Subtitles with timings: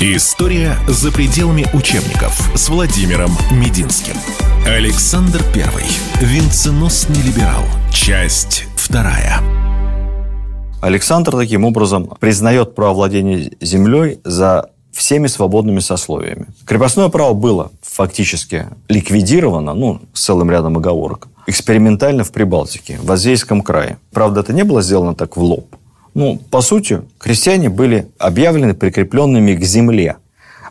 [0.00, 4.14] История за пределами учебников с Владимиром Мединским.
[4.64, 5.82] Александр Первый.
[6.20, 7.64] Венценосный либерал.
[7.92, 9.40] Часть вторая.
[10.80, 16.46] Александр таким образом признает право владения землей за всеми свободными сословиями.
[16.64, 23.62] Крепостное право было фактически ликвидировано, ну, с целым рядом оговорок, экспериментально в Прибалтике, в Азейском
[23.62, 23.98] крае.
[24.12, 25.74] Правда, это не было сделано так в лоб.
[26.18, 30.16] Ну, по сути, крестьяне были объявлены прикрепленными к земле,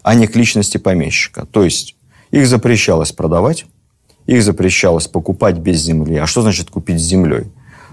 [0.03, 1.45] а не к личности помещика.
[1.45, 1.95] То есть
[2.31, 3.65] их запрещалось продавать,
[4.25, 6.17] их запрещалось покупать без земли.
[6.17, 7.45] А что значит купить с землей?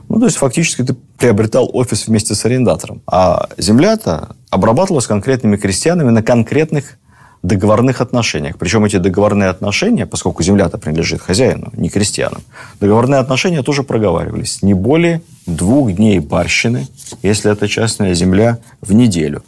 [0.08, 3.02] Ну, то есть, фактически ты приобретал офис вместе с арендатором.
[3.06, 6.98] А земля-то обрабатывалась конкретными крестьянами на конкретных
[7.44, 8.56] договорных отношениях.
[8.58, 12.42] Причем эти договорные отношения, поскольку земля-то принадлежит хозяину, не крестьянам,
[12.80, 14.62] договорные отношения тоже проговаривались.
[14.62, 16.88] Не более двух дней барщины,
[17.22, 19.42] если это частная земля, в неделю.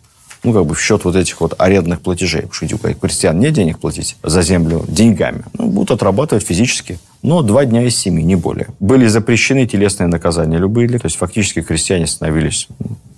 [0.44, 2.42] Ну, как бы в счет вот этих вот арендных платежей.
[2.42, 5.42] Потому что у крестьян нет денег платить за землю деньгами.
[5.54, 6.98] Ну, будут отрабатывать физически.
[7.22, 8.68] Но два дня из семи, не более.
[8.78, 10.88] Были запрещены телесные наказания любые.
[10.88, 12.68] То есть, фактически крестьяне становились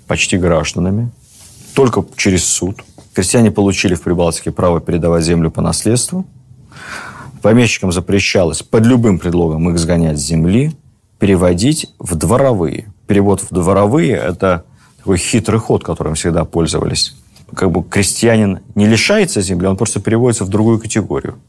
[0.06, 1.10] почти гражданами.
[1.74, 2.82] Только через суд.
[3.18, 6.24] Крестьяне получили в Прибалтике право передавать землю по наследству.
[7.42, 10.76] Помещикам запрещалось под любым предлогом их сгонять с земли,
[11.18, 12.92] переводить в дворовые.
[13.08, 14.62] Перевод в дворовые– это
[14.98, 17.16] такой хитрый ход, которым всегда пользовались.
[17.56, 21.40] Как бы крестьянин не лишается земли, он просто переводится в другую категорию.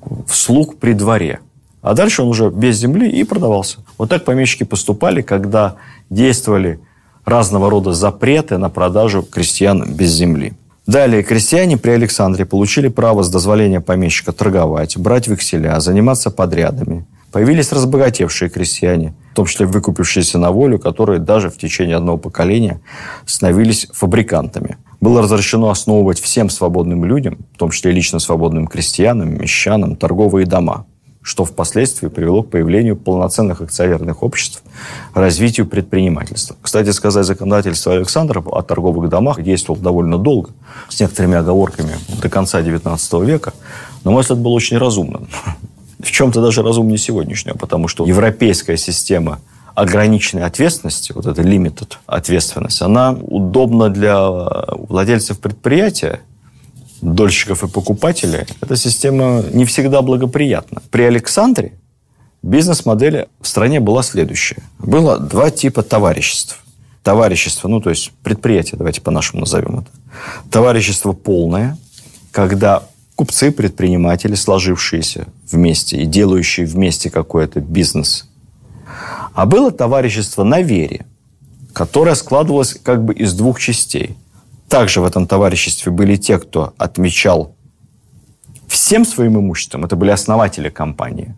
[0.00, 1.38] В слуг при дворе.
[1.82, 3.78] А дальше он уже без земли и продавался.
[3.96, 5.76] Вот так помещики поступали, когда
[6.10, 6.80] действовали
[7.24, 10.54] разного рода запреты на продажу крестьян без земли.
[10.86, 17.06] Далее, крестьяне при Александре получили право с дозволения помещика торговать, брать векселя, заниматься подрядами.
[17.30, 22.80] Появились разбогатевшие крестьяне, в том числе выкупившиеся на волю, которые даже в течение одного поколения
[23.26, 24.76] становились фабрикантами.
[25.00, 30.86] Было разрешено основывать всем свободным людям, в том числе лично свободным крестьянам, мещанам, торговые дома–
[31.22, 34.62] что впоследствии привело к появлению полноценных акционерных обществ,
[35.14, 36.56] развитию предпринимательства.
[36.60, 40.50] Кстати сказать, законодательство Александра о торговых домах действовало довольно долго,
[40.88, 43.52] с некоторыми оговорками до конца XIX века,
[44.04, 45.28] но мой взгляд был очень разумным.
[46.00, 49.38] В чем-то даже разумнее сегодняшнего, потому что европейская система
[49.76, 56.20] ограниченной ответственности, вот эта limited ответственность, она удобна для владельцев предприятия,
[57.02, 60.80] дольщиков и покупателей, эта система не всегда благоприятна.
[60.90, 61.72] При Александре
[62.42, 64.62] бизнес-модель в стране была следующая.
[64.78, 66.64] Было два типа товариществ.
[67.02, 69.88] Товарищество, ну, то есть предприятие, давайте по-нашему назовем это.
[70.50, 71.76] Товарищество полное,
[72.30, 72.84] когда
[73.16, 78.28] купцы, предприниматели, сложившиеся вместе и делающие вместе какой-то бизнес.
[79.34, 81.06] А было товарищество на вере,
[81.72, 84.16] которое складывалось как бы из двух частей.
[84.72, 87.54] Также в этом товариществе были те, кто отмечал
[88.68, 89.84] всем своим имуществом.
[89.84, 91.34] Это были основатели компании.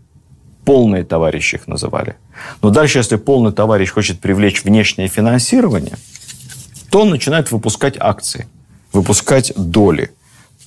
[0.63, 2.15] Полные товарищи их называли.
[2.61, 5.97] Но дальше, если полный товарищ хочет привлечь внешнее финансирование,
[6.89, 8.47] то он начинает выпускать акции,
[8.93, 10.13] выпускать доли,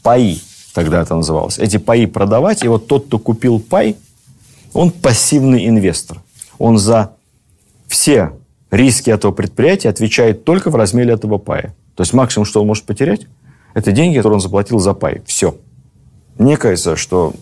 [0.03, 0.39] паи,
[0.75, 1.59] тогда это называлось.
[1.59, 3.97] Эти паи продавать, и вот тот, кто купил пай,
[4.75, 6.21] он пассивный инвестор.
[6.59, 7.13] Он за
[7.87, 8.33] все
[8.71, 11.75] риски этого предприятия отвечает только в размере этого пая.
[11.99, 13.23] То есть максимум, что он может потерять,
[13.75, 15.21] это деньги, которые он заплатил за пай.
[15.27, 15.57] Все.
[16.39, 17.35] Мне кажется, что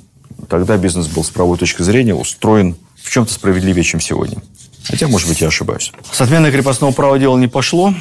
[0.49, 4.39] тогда бизнес был с правовой точки зрения устроен в чем-то справедливее, чем сегодня.
[4.84, 5.93] Хотя, может быть, я ошибаюсь.
[6.11, 7.93] С отменой крепостного права дело не пошло,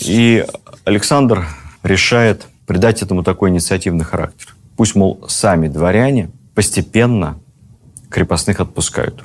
[0.00, 0.46] и
[0.84, 1.48] Александр
[1.82, 4.56] решает придать этому такой инициативный характер.
[4.78, 7.38] Пусть, мол, сами дворяне постепенно
[8.08, 9.22] крепостных отпускают.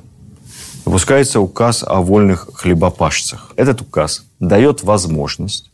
[0.84, 3.54] Выпускается указ о вольных хлебопашцах.
[3.56, 5.70] Этот указ дает возможность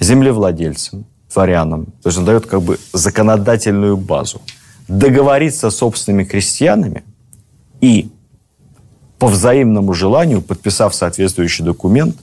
[0.00, 1.86] землевладельцам, дворянам.
[2.02, 4.40] То есть он дает как бы законодательную базу.
[4.88, 7.02] Договориться с собственными крестьянами
[7.80, 8.10] и
[9.18, 12.16] по взаимному желанию, подписав соответствующий документ,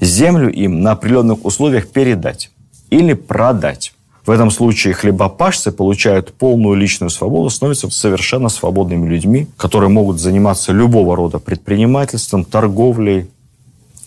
[0.00, 2.50] землю им на определенных условиях передать
[2.90, 3.92] или продать.
[4.24, 10.72] В этом случае хлебопашцы получают полную личную свободу, становятся совершенно свободными людьми, которые могут заниматься
[10.72, 13.30] любого рода предпринимательством, торговлей,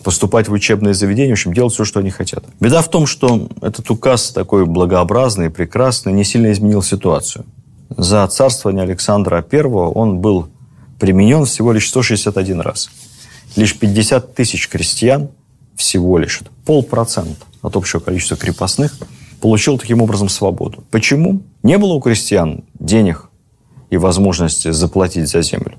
[0.04, 2.44] поступать в учебные заведения, в общем, делать все, что они хотят.
[2.60, 7.46] Беда в том, что этот указ такой благообразный, прекрасный, не сильно изменил ситуацию.
[7.90, 10.50] За царствование Александра I он был
[11.00, 12.90] применен всего лишь 161 раз.
[13.56, 15.30] Лишь 50 тысяч крестьян,
[15.75, 18.96] всего лишь, полпроцента от общего количества крепостных,
[19.42, 20.84] получил таким образом свободу.
[20.92, 21.42] Почему?
[21.63, 23.30] Не было у крестьян денег
[23.90, 25.78] и возможности заплатить за землю.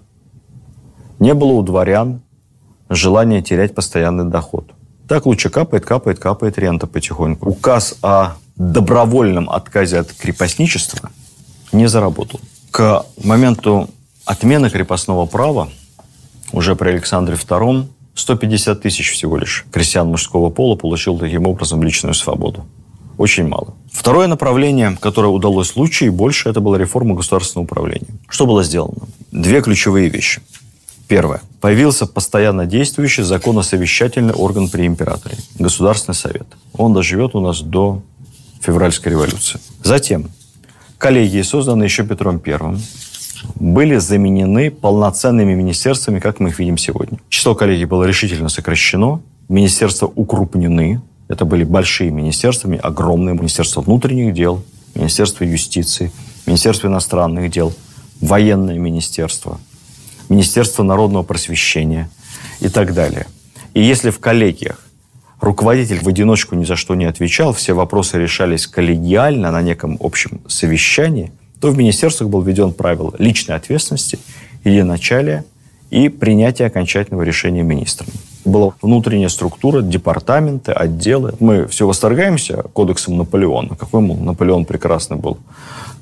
[1.20, 2.22] Не было у дворян
[2.90, 4.70] желание терять постоянный доход.
[5.08, 7.48] Так лучше капает, капает, капает рента потихоньку.
[7.48, 11.10] Указ о добровольном отказе от крепостничества
[11.72, 12.40] не заработал.
[12.70, 13.88] К моменту
[14.24, 15.68] отмены крепостного права
[16.52, 22.14] уже при Александре II 150 тысяч всего лишь крестьян мужского пола получил таким образом личную
[22.14, 22.66] свободу.
[23.16, 23.74] Очень мало.
[23.92, 28.06] Второе направление, которое удалось лучше и больше, это была реформа государственного управления.
[28.28, 29.08] Что было сделано?
[29.30, 30.40] Две ключевые вещи.
[31.10, 31.40] Первое.
[31.60, 35.36] Появился постоянно действующий законосовещательный орган при императоре.
[35.58, 36.46] Государственный совет.
[36.72, 38.00] Он доживет у нас до
[38.60, 39.58] февральской революции.
[39.82, 40.30] Затем
[40.98, 42.80] коллегии, созданные еще Петром Первым,
[43.56, 47.18] были заменены полноценными министерствами, как мы их видим сегодня.
[47.28, 51.02] Число коллегий было решительно сокращено, министерства укрупнены.
[51.26, 54.62] Это были большие министерства, огромные министерства внутренних дел,
[54.94, 56.12] министерство юстиции,
[56.46, 57.72] министерство иностранных дел,
[58.20, 59.58] военное министерство,
[60.30, 62.08] министерство народного просвещения
[62.60, 63.26] и так далее.
[63.74, 64.78] И если в коллегиях
[65.40, 70.40] руководитель в одиночку ни за что не отвечал, все вопросы решались коллегиально на неком общем
[70.48, 74.18] совещании, то в министерствах был введен правило личной ответственности,
[74.64, 75.44] единоначалия
[75.90, 78.08] и принятия окончательного решения министром.
[78.44, 81.34] Была внутренняя структура, департаменты, отделы.
[81.40, 83.76] Мы все восторгаемся кодексом Наполеона.
[83.76, 85.38] Какой, мол, Наполеон прекрасный был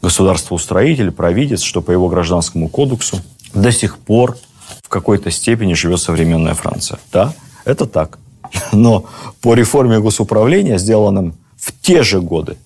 [0.03, 3.19] государствоустроитель, провидец, что по его гражданскому кодексу
[3.55, 4.37] до сих пор
[4.83, 6.99] в какой-то степени живет современная Франция.
[7.13, 7.35] Да,
[7.65, 8.19] это так.
[8.73, 9.07] Но
[9.41, 12.57] по реформе госуправления, сделанным в те же годы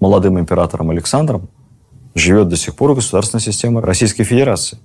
[0.00, 1.48] молодым императором Александром,
[2.14, 4.78] живет до сих пор государственная система Российской Федерации.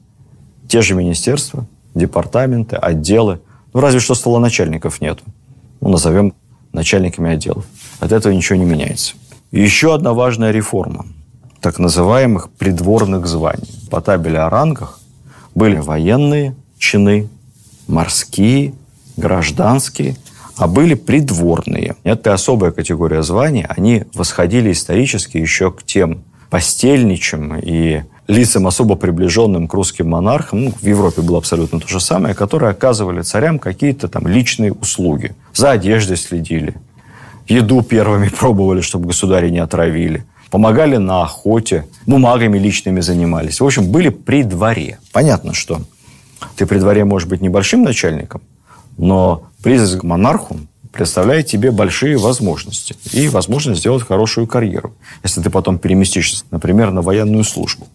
[0.68, 3.40] Те же министерства, департаменты, отделы.
[3.74, 5.24] Ну, разве что столоначальников нету.
[5.82, 6.34] Ну, назовем
[6.74, 7.66] начальниками отделов.
[8.00, 9.16] От этого ничего не меняется.
[9.52, 11.06] Еще одна важная реформа
[11.62, 13.68] так называемых придворных званий.
[13.90, 15.00] По табели о рангах
[15.58, 17.30] были военные чины,
[17.88, 18.76] морские,
[19.18, 20.16] гражданские,
[20.56, 21.96] а были придворные.
[22.04, 23.66] Это особая категория званий.
[23.68, 26.22] Они восходили исторически еще к тем
[26.52, 32.00] постельничим и лицам, особо приближенным к русским монархам, ну, в Европе было абсолютно то же
[32.00, 35.34] самое, которые оказывали царям какие-то там личные услуги.
[35.54, 36.76] За одеждой следили,
[37.48, 43.60] еду первыми пробовали, чтобы государи не отравили, помогали на охоте, бумагами личными занимались.
[43.60, 45.00] В общем, были при дворе.
[45.12, 45.82] Понятно, что
[46.56, 48.42] ты при дворе можешь быть небольшим начальником,
[48.98, 50.58] но близость к монарху
[50.92, 57.02] представляет тебе большие возможности и возможность сделать хорошую карьеру, если ты потом переместишься, например, на
[57.02, 57.88] военную службу.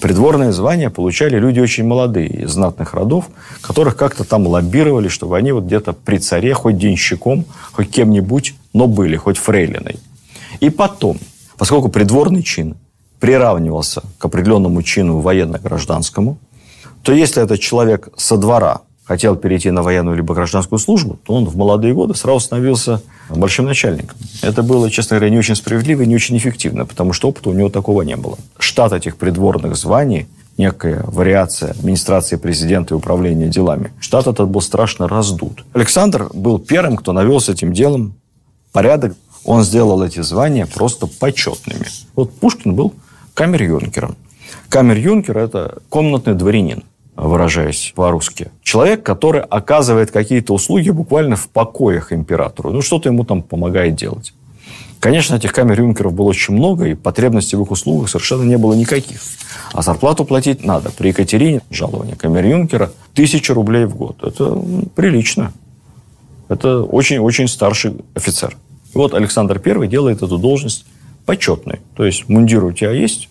[0.00, 3.30] Придворные звания получали люди очень молодые, из знатных родов,
[3.62, 8.86] которых как-то там лоббировали, чтобы они вот где-то при царе, хоть денщиком, хоть кем-нибудь, но
[8.86, 9.96] были, хоть фрейлиной.
[10.60, 11.18] И потом,
[11.58, 12.76] поскольку придворный чин
[13.20, 16.38] приравнивался к определенному чину военно-гражданскому,
[17.02, 21.44] то если этот человек со двора хотел перейти на военную либо гражданскую службу, то он
[21.44, 24.16] в молодые годы сразу становился большим начальником.
[24.42, 27.52] Это было, честно говоря, не очень справедливо и не очень эффективно, потому что опыта у
[27.52, 28.38] него такого не было.
[28.58, 35.06] Штат этих придворных званий, некая вариация администрации президента и управления делами, штат этот был страшно
[35.06, 35.64] раздут.
[35.74, 38.14] Александр был первым, кто навел с этим делом
[38.72, 39.14] порядок.
[39.44, 41.86] Он сделал эти звания просто почетными.
[42.14, 42.94] Вот Пушкин был
[43.34, 44.16] камер-юнкером.
[44.68, 46.84] Камер-юнкер– это комнатный дворянин
[47.16, 48.50] выражаясь по-русски.
[48.62, 52.70] Человек, который оказывает какие-то услуги буквально в покоях императору.
[52.70, 54.34] Ну, что-то ему там помогает делать.
[55.00, 58.72] Конечно, этих камер юнкеров было очень много, и потребностей в их услугах совершенно не было
[58.72, 59.20] никаких.
[59.72, 60.90] А зарплату платить надо.
[60.90, 64.16] При Екатерине жалование камер юнкера тысяча рублей в год.
[64.22, 64.58] Это
[64.94, 65.52] прилично.
[66.48, 68.56] Это очень-очень старший офицер.
[68.94, 70.86] И вот Александр I делает эту должность
[71.26, 71.80] почетной.
[71.96, 73.28] То есть мундир у тебя есть,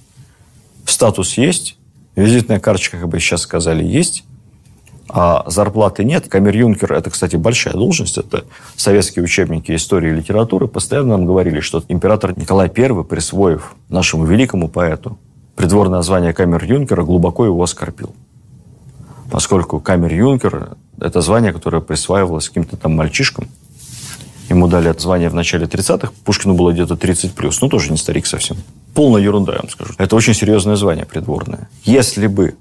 [0.86, 1.78] статус есть,
[2.16, 4.24] Визитная карточка, как бы сейчас сказали, есть,
[5.10, 6.28] а зарплаты нет.
[6.28, 8.18] Камер-юнкер– это, кстати, большая должность.
[8.20, 14.26] Это советские учебники истории и литературы постоянно нам говорили, что император Николай I, присвоив нашему
[14.26, 15.18] великому поэту
[15.56, 18.14] придворное звание камер-юнкера, глубоко его оскорбил.
[19.32, 23.48] Поскольку камер-юнкер– это звание, которое присваивалось каким-то там мальчишкам.
[24.50, 26.12] Ему дали это звание в начале 30-х.
[26.26, 27.62] Пушкину было где-то 30 плюс.
[27.62, 28.58] Ну, тоже не старик совсем.
[28.94, 29.94] Полная ерунда, я вам скажу.
[29.98, 31.70] Это очень серьезное звание придворное.
[31.84, 32.56] Если бы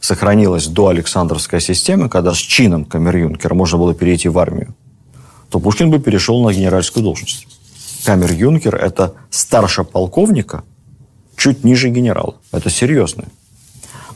[0.00, 4.74] сохранилась до Александровская система, когда с чином камер-юнкера можно было перейти в армию,
[5.50, 7.46] то Пушкин бы перешел на генеральскую должность.
[8.04, 10.62] Камер-юнкер– это старше полковника,
[11.36, 12.36] чуть ниже генерала.
[12.52, 13.24] Это серьезно.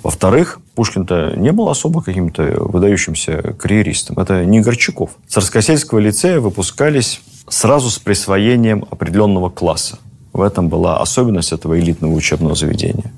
[0.02, 4.18] Во-вторых, Пушкин-то не был особо каким-то выдающимся карьеристом.
[4.18, 5.10] Это не Горчаков.
[5.28, 9.98] Царскосельского лицея выпускались сразу с присвоением определенного класса.
[10.32, 13.12] В этом была особенность этого элитного учебного заведения.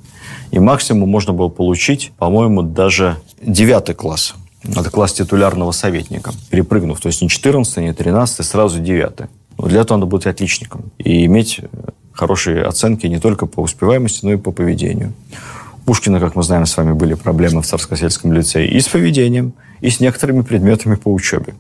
[0.51, 4.35] И максимум можно было получить, по-моему, даже девятый класс.
[4.65, 7.01] Это класс титулярного советника, перепрыгнув.
[7.01, 9.27] То есть не 14, не 13, сразу девятый.
[9.59, 11.61] Но для этого надо быть отличником и иметь
[12.13, 15.13] хорошие оценки не только по успеваемости, но и по поведению.
[15.85, 19.91] Пушкина, как мы знаем, с вами были проблемы в Царскосельском лицее и с поведением, и
[19.91, 21.55] с некоторыми предметами по учебе.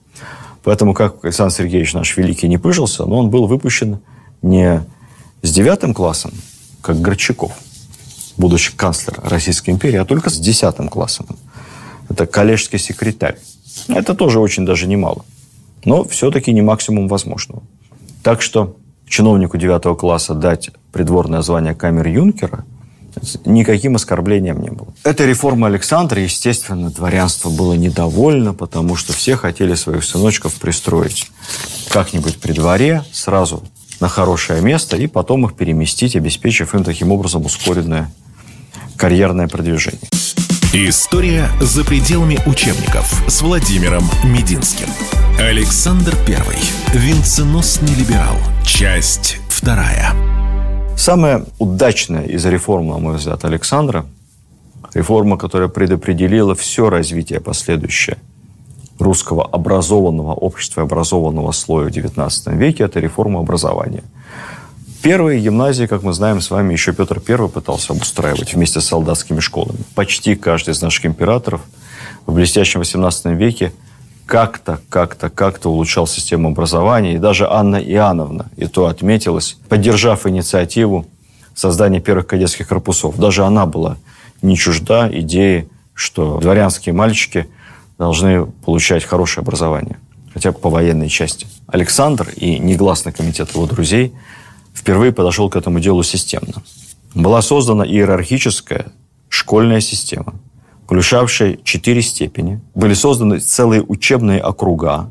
[0.62, 3.99] Поэтому, как Александр Сергеевич наш великий не пыжился, но он был выпущен
[4.40, 4.83] не
[5.43, 6.33] с девятым классом,
[6.81, 7.52] как Горчаков,
[8.38, 11.26] будущий канцлер Российской империи, а только с десятым классом.
[12.09, 13.37] Это коллежский секретарь.
[13.88, 15.25] Это тоже очень даже немало.
[15.85, 17.62] Но все-таки не максимум возможного.
[18.23, 18.76] Так что
[19.07, 22.64] чиновнику девятого класса дать придворное звание камер юнкера
[23.44, 24.88] никаким оскорблением не было.
[25.04, 31.30] Этой реформы Александра, естественно, дворянство было недовольно, потому что все хотели своих сыночков пристроить
[31.90, 33.62] как-нибудь при дворе, сразу
[34.00, 38.12] на хорошее место, и потом их переместить, обеспечив им таким образом ускоренное
[38.97, 40.09] карьерное продвижение.
[40.73, 44.88] История за пределами учебников с Владимиром Мединским.
[45.38, 46.99] Александр I.
[46.99, 48.37] Венценосный либерал.
[48.66, 50.34] Часть вторая.
[50.97, 54.07] Самая удачная из реформ, на мой взгляд, Александра,
[54.95, 58.17] реформа, которая предопределила все развитие последующее
[58.99, 64.05] русского образованного общества, образованного слоя в XIX веке, это реформа образования–
[65.05, 69.39] Первые гимназии, как мы знаем с вами, еще Петр I пытался обустраивать вместе с солдатскими
[69.41, 69.81] школами.
[69.95, 71.61] Почти каждый из наших императоров
[72.25, 73.75] в блестящем XVIII веке
[74.26, 77.14] как-то, как-то, как-то улучшал систему образования.
[77.14, 81.07] И даже Анна Иоанновна и то отметилась, поддержав инициативу
[81.54, 83.16] создания первых кадетских корпусов.
[83.19, 83.97] Даже она была
[84.43, 87.49] не чужда идеи, что дворянские мальчики
[87.99, 89.99] должны получать хорошее образование,
[90.33, 91.47] хотя бы по военной части.
[91.66, 94.12] Александр и негласный комитет его друзей–
[94.75, 96.62] впервые подошел к этому делу системно.
[97.14, 98.93] Была создана иерархическая
[99.28, 100.35] школьная система,
[100.85, 102.61] включавшая четыре степени.
[102.75, 105.11] Были созданы целые учебные округа.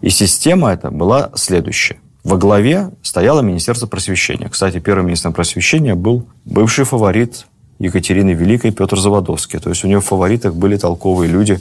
[0.00, 1.96] И система эта была следующая.
[2.24, 4.48] Во главе стояло Министерство просвещения.
[4.48, 7.46] Кстати, первым министром просвещения был бывший фаворит
[7.78, 9.58] Екатерины Великой Петр Заводовский.
[9.58, 11.60] То есть у него в фаворитах были толковые люди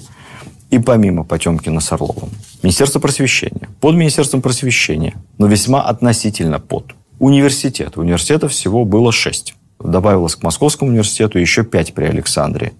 [0.69, 2.29] и помимо Потемкина с Орловым.
[2.63, 3.69] Министерство просвещения.
[3.79, 7.97] Под Министерством просвещения, но весьма относительно под университет.
[7.97, 9.55] Университетов всего было шесть.
[9.79, 12.73] Добавилось к Московскому университету еще пять при Александре.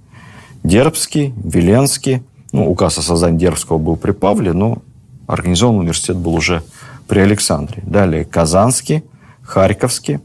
[0.64, 2.24] Дербский, Веленский.
[2.52, 4.82] Ну, указ о создании Дербского был при Павле, но
[5.28, 6.64] организован университет был уже
[7.08, 7.82] при Александре.
[7.86, 9.04] Далее Казанский,
[9.42, 10.20] Харьковский,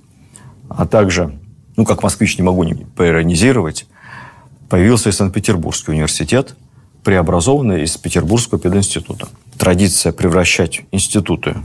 [0.68, 1.38] а также,
[1.76, 3.86] ну, как москвич не могу не поиронизировать,
[4.68, 6.56] появился и Санкт-Петербургский университет,
[7.04, 9.28] преобразованный из Петербургского пединститута.
[9.56, 11.56] Традиция превращать институты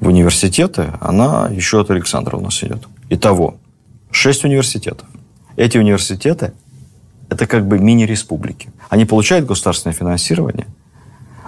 [0.00, 2.88] в университеты, она еще от Александра у нас идет.
[3.10, 3.56] Итого,
[4.10, 5.06] шесть университетов.
[5.56, 6.52] Эти университеты–
[7.30, 8.70] это как бы мини-республики.
[8.88, 10.66] Они получают государственное финансирование,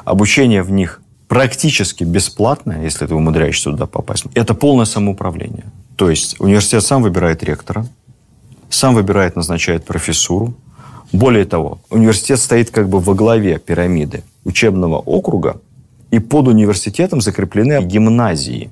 [0.04, 4.24] обучение в них практически бесплатное, если ты умудряешься туда попасть.
[4.34, 5.64] Это полное самоуправление.
[5.96, 7.86] То есть университет сам выбирает ректора,
[8.70, 10.54] сам выбирает, назначает профессуру.
[11.12, 15.60] Более того, университет стоит как бы во главе пирамиды учебного округа,
[16.10, 18.70] и под университетом закреплены гимназии.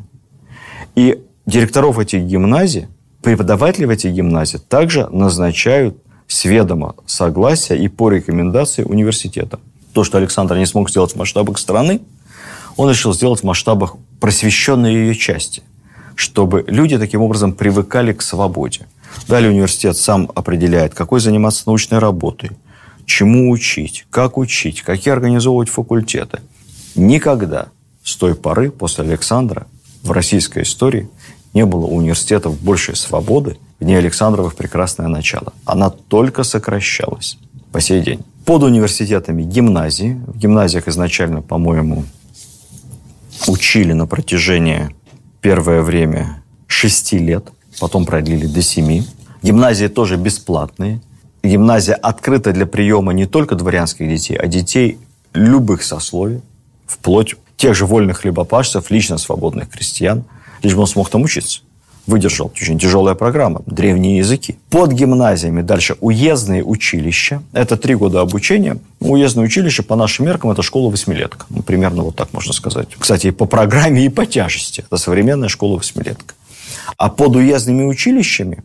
[0.94, 2.86] И директоров этих гимназий,
[3.22, 5.96] преподаватели в этих гимназиях также назначают
[6.30, 9.58] с ведома согласия и по рекомендации университета.
[9.92, 12.02] То, что Александр не смог сделать в масштабах страны,
[12.76, 15.64] он решил сделать в масштабах просвещенной ее части,
[16.14, 18.86] чтобы люди таким образом привыкали к свободе.
[19.26, 22.52] Далее университет сам определяет, какой заниматься научной работой,
[23.06, 26.38] чему учить, как учить, какие организовывать факультеты.
[26.94, 27.70] Никогда
[28.04, 29.66] с той поры, после Александра,
[30.04, 31.08] в российской истории
[31.54, 35.52] не было университетов большей свободы в дни Александровых прекрасное начало.
[35.64, 37.38] Она только сокращалась
[37.72, 38.20] по сей день.
[38.44, 40.20] Под университетами гимназии.
[40.26, 42.04] В гимназиях изначально, по-моему,
[43.46, 44.94] учили на протяжении
[45.40, 47.48] первое время шести лет,
[47.80, 49.04] потом продлили до семи.
[49.42, 51.00] Гимназии тоже бесплатные.
[51.42, 54.98] Гимназия открыта для приема не только дворянских детей, а детей
[55.32, 56.42] любых сословий
[56.86, 60.24] вплоть тех же вольных хлебопашцев, лично свободных крестьян,
[60.62, 61.60] лишь бы он смог там учиться.
[62.10, 62.50] Выдержал.
[62.54, 63.62] Очень тяжелая программа.
[63.66, 64.58] Древние языки.
[64.68, 67.42] Под гимназиями дальше уездные училища.
[67.52, 68.78] Это три года обучения.
[68.98, 71.46] Уездное училище, по нашим меркам, это школа восьмилетка.
[71.50, 72.88] Ну, примерно вот так можно сказать.
[72.98, 74.80] Кстати, и по программе, и по тяжести.
[74.80, 76.34] Это современная школа восьмилетка.
[76.96, 78.64] А под уездными училищами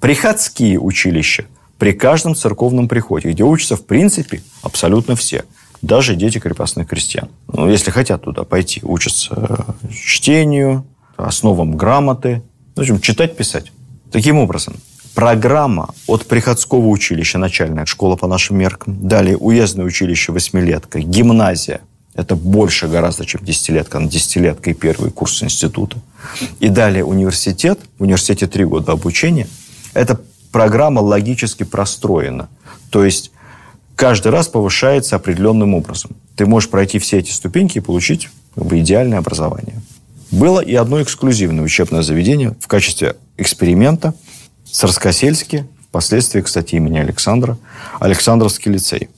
[0.00, 1.44] приходские училища
[1.78, 5.44] при каждом церковном приходе, где учатся, в принципе, абсолютно все–
[5.82, 7.28] даже дети крепостных крестьян.
[7.52, 10.84] Ну, если хотят туда пойти, учатся чтению,
[11.16, 12.42] основам грамоты,
[12.76, 13.72] в общем, читать, писать.
[14.10, 14.76] Таким образом,
[15.14, 21.80] программа от приходского училища, начальная школа по нашим меркам, далее уездное училище восьмилетка, гимназия,
[22.14, 25.98] это больше гораздо, чем десятилетка, на десятилетка и первый курс института–
[26.60, 29.46] и далее университет, в университете три года обучения,
[29.94, 30.20] эта
[30.52, 32.48] программа логически простроена.
[32.90, 33.32] То есть
[33.96, 36.12] каждый раз повышается определенным образом.
[36.36, 39.80] Ты можешь пройти все эти ступеньки и получить как бы, идеальное образование.
[40.30, 44.14] Было и одно эксклюзивное учебное заведение в качестве эксперимента–
[44.70, 47.58] Царскосельский, впоследствии, кстати, имени Александра,
[47.98, 49.08] Александровский лицей.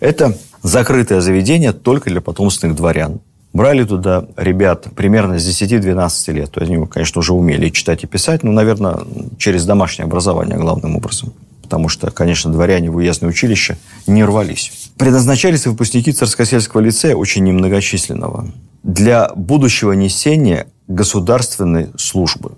[0.00, 3.20] Это закрытое заведение только для потомственных дворян.
[3.52, 6.50] Брали туда ребят примерно с 10-12 лет.
[6.50, 9.00] То есть они, конечно, уже умели читать и писать, но, наверное,
[9.38, 11.32] через домашнее образование главным образом.
[11.62, 14.72] Потому что, конечно, дворяне в уездное училище не рвались.
[14.96, 22.52] Предназначались выпускники Царскосельского лицея очень немногочисленного для будущего несения государственной службы.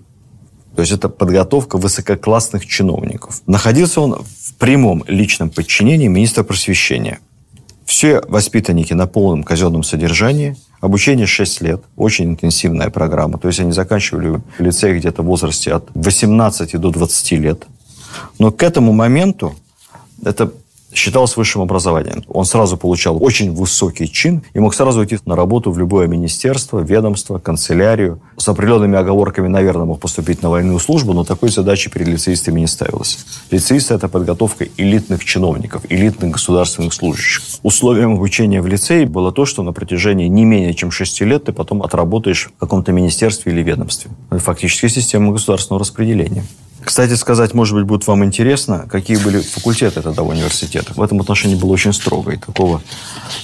[0.75, 3.41] То есть это подготовка высококлассных чиновников.
[3.47, 7.19] Находился он в прямом личном подчинении министра просвещения.
[7.85, 13.37] Все воспитанники на полном казенном содержании, обучение 6 лет, очень интенсивная программа.
[13.37, 17.67] То есть они заканчивали лицей где-то в возрасте от 18 до 20 лет.
[18.39, 19.55] Но к этому моменту
[20.23, 20.51] это
[20.97, 22.23] считалось высшим образованием.
[22.27, 26.79] Он сразу получал очень высокий чин и мог сразу уйти на работу в любое министерство,
[26.79, 28.19] ведомство, канцелярию.
[28.37, 32.67] С определенными оговорками, наверное, мог поступить на военную службу, но такой задачи перед лицеистами не
[32.67, 33.25] ставилось.
[33.51, 37.43] Лицеисты– это подготовка элитных чиновников, элитных государственных служащих.
[37.63, 41.53] Условием обучения в лицее было то, что на протяжении не менее чем 6 лет ты
[41.53, 44.11] потом отработаешь в каком-то министерстве или ведомстве.
[44.29, 46.43] Это фактически система государственного распределения.
[46.85, 50.95] Кстати сказать, может быть, будет вам интересно, какие были факультеты тогда в университетах.
[50.97, 52.31] В этом отношении было очень строго.
[52.31, 52.79] И такого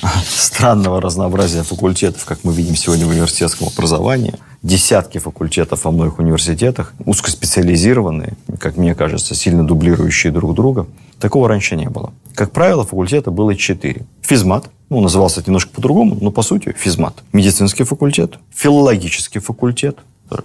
[0.30, 6.94] странного разнообразия факультетов, как мы видим сегодня в университетском образовании, десятки факультетов во многих университетах,
[7.04, 10.86] узкоспециализированные, как мне кажется, сильно дублирующие друг друга.
[11.20, 12.14] Такого раньше не было.
[12.36, 14.06] Как правило, факультета было четыре.
[14.22, 17.24] Физмат, ну, назывался немножко по-другому, но по сути физмат.
[17.34, 19.98] Медицинский факультет, филологический факультет,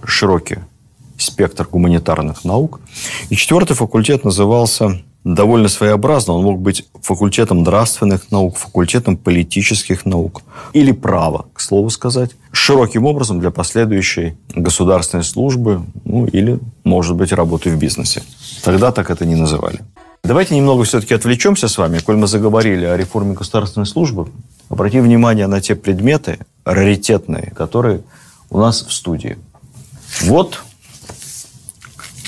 [0.03, 0.57] широкий
[1.17, 2.79] спектр гуманитарных наук.
[3.29, 5.01] И четвертый факультет назывался
[5.35, 6.33] довольно своеобразно.
[6.33, 10.41] Он мог быть факультетом нравственных наук, факультетом политических наук
[10.73, 17.33] или права, к слову сказать, широким образом для последующей государственной службы, ну или, может быть,
[17.33, 18.23] работы в бизнесе.
[18.63, 19.79] Тогда так это не называли.
[20.23, 24.27] Давайте немного все-таки отвлечемся с вами, коль мы заговорили о реформе государственной службы.
[24.69, 28.01] Обратим внимание на те предметы раритетные, которые
[28.49, 29.37] у нас в студии.
[30.21, 30.63] Вот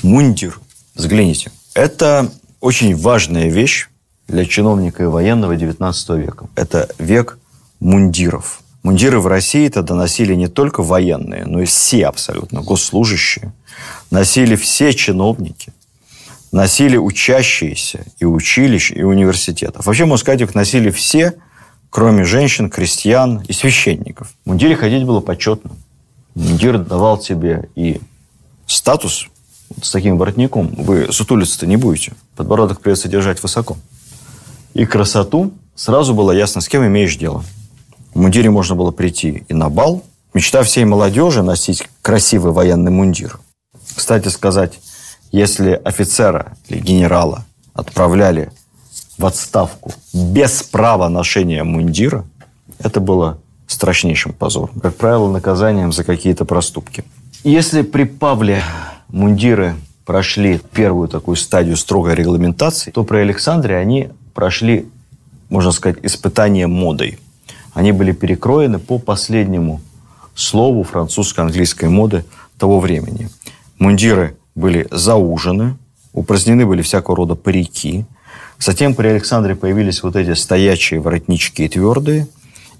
[0.02, 0.60] мундир.
[0.94, 1.50] Взгляните.
[1.74, 3.88] Это очень важная вещь
[4.28, 6.46] для чиновника и военного XIX века.
[6.54, 7.38] Это век
[7.80, 8.60] мундиров.
[8.82, 13.52] Мундиры в России тогда носили не только военные, но и все абсолютно госслужащие.
[14.10, 15.72] Носили все чиновники.
[16.50, 19.86] Носили учащиеся и училищ, и университетов.
[19.86, 21.34] Вообще, можно сказать, их носили все,
[21.90, 24.34] кроме женщин, крестьян и священников.
[24.44, 25.72] В мундире ходить было почетно.
[26.34, 28.00] Мундир давал тебе и
[28.66, 29.28] статус
[29.82, 32.12] с таким воротником вы сутулиться-то не будете.
[32.36, 33.76] Подбородок придется держать высоко.
[34.74, 37.44] И красоту сразу было ясно, с кем имеешь дело.
[38.14, 40.04] В мундире можно было прийти и на бал.
[40.34, 43.40] Мечта всей молодежи носить красивый военный мундир.
[43.94, 44.78] Кстати сказать,
[45.32, 48.52] если офицера или генерала отправляли
[49.18, 52.24] в отставку без права ношения мундира,
[52.78, 54.80] это было страшнейшим позором.
[54.80, 57.04] Как правило, наказанием за какие-то проступки.
[57.44, 58.62] Если при Павле
[59.12, 64.86] мундиры прошли первую такую стадию строгой регламентации, то при Александре они прошли,
[65.48, 67.18] можно сказать, испытание модой.
[67.74, 69.80] Они были перекроены по последнему
[70.34, 72.24] слову французско-английской моды
[72.58, 73.28] того времени.
[73.78, 75.76] Мундиры были заужены,
[76.12, 78.04] упразднены были всякого рода парики.
[78.58, 82.26] Затем при Александре появились вот эти стоячие воротнички твердые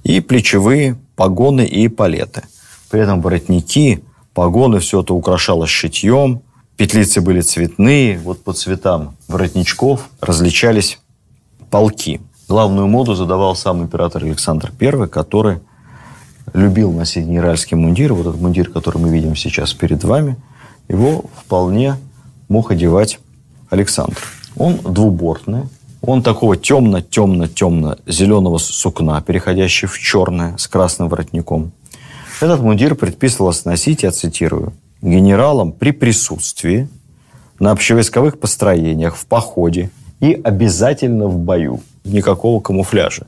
[0.03, 2.43] и плечевые погоны и палеты.
[2.91, 4.03] При этом воротники
[4.35, 6.43] Погоны все это украшалось шитьем,
[6.77, 10.99] петлицы были цветные, вот по цветам воротничков различались
[11.71, 12.21] полки.
[12.49, 15.61] Главную моду задавал сам император Александр I, который
[16.53, 18.15] любил носить генеральский мундир.
[18.15, 20.37] Вот этот мундир, который мы видим сейчас перед вами,
[20.89, 21.97] его вполне
[22.49, 23.21] мог одевать
[23.69, 24.19] Александр.
[24.57, 25.69] Он двубортный,
[26.03, 31.73] он такого темно-темно-темно-зеленого сукна, переходящий в черное с красным воротником.
[32.41, 34.73] Этот мундир предписывалось носить, я цитирую,
[35.03, 36.89] генералам при присутствии,
[37.59, 41.83] на общевойсковых построениях, в походе и обязательно в бою.
[42.05, 43.27] Никакого камуфляжа.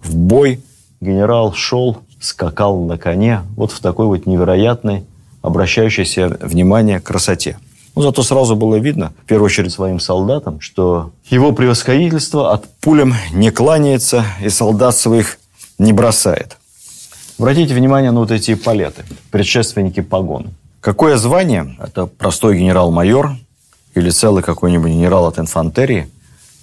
[0.00, 0.60] В бой
[1.00, 5.04] генерал шел, скакал на коне, вот в такой вот невероятной,
[5.42, 7.58] обращающейся внимание красоте.
[7.96, 13.14] Но зато сразу было видно, в первую очередь своим солдатам, что его превосходительство от пулем
[13.32, 15.38] не кланяется и солдат своих
[15.78, 16.58] не бросает.
[17.42, 19.02] Обратите внимание на вот эти палеты,
[19.32, 20.50] предшественники погон.
[20.80, 21.74] Какое звание?
[21.80, 23.32] Это простой генерал-майор
[23.96, 26.08] или целый какой-нибудь генерал от инфантерии,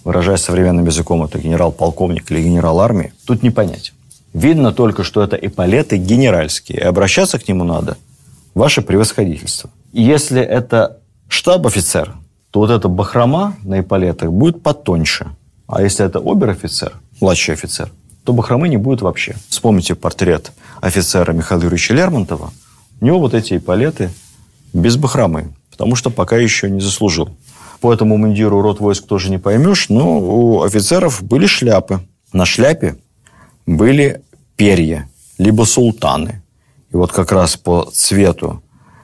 [0.05, 3.91] выражаясь современным языком, это генерал-полковник или генерал армии, тут не понять.
[4.31, 7.97] Видно только, что это эполеты генеральские, и обращаться к нему надо
[8.55, 9.69] ваше превосходительство.
[9.91, 12.13] Если это штаб-офицер,
[12.51, 15.27] то вот эта бахрома на эполетах будет потоньше.
[15.67, 17.91] А если это обер-офицер, младший офицер,
[18.23, 19.36] то бахромы не будет вообще.
[19.49, 20.51] Вспомните портрет
[20.82, 22.51] офицера Михаила Юрьевича Лермонтова–
[23.01, 24.12] у него вот эти эполеты
[24.73, 27.29] без бахромы, потому что пока еще не заслужил.
[27.79, 32.01] По этому мундиру род войск тоже не поймешь, но у офицеров были шляпы.
[32.34, 32.97] На шляпе
[33.65, 34.21] были
[34.58, 36.41] перья, либо султаны.
[36.91, 38.62] И вот как раз по цвету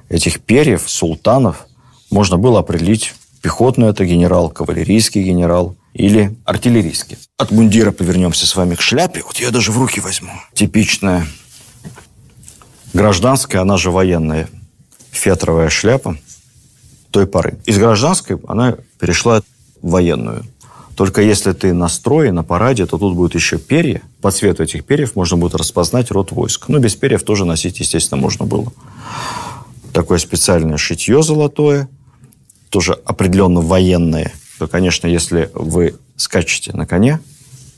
[0.10, 1.65] этих перьев, султанов,
[2.12, 7.17] можно было определить, пехотный это генерал, кавалерийский генерал или артиллерийский.
[7.38, 9.23] От мундира повернемся с вами к шляпе.
[9.25, 10.31] Вот я даже в руки возьму.
[10.53, 11.25] Типичная
[12.93, 14.49] гражданская, она же военная,
[15.12, 16.17] фетровая шляпа
[17.12, 17.58] той поры.
[17.65, 19.41] Из гражданской она перешла
[19.81, 20.43] в военную.
[20.95, 24.01] Только если ты на строе, на параде, то тут будут еще перья.
[24.21, 26.67] По цвету этих перьев можно будет распознать род войск.
[26.67, 28.71] Ну, без перьев тоже носить, естественно, можно было.
[29.93, 31.88] Такое специальное шитье золотое,
[32.69, 34.34] тоже определенно военное.
[34.58, 37.20] То, конечно, если вы скачете на коне,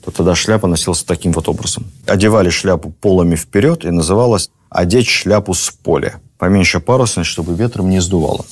[0.03, 1.85] то тогда шляпа носилась таким вот образом.
[2.05, 6.21] Одевали шляпу полами вперед и называлась одеть шляпу с поля.
[6.37, 8.45] Поменьше парусность, чтобы ветром не сдувало.